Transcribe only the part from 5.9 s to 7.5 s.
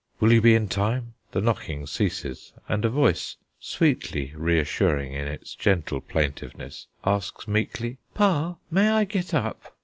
plaintiveness, asks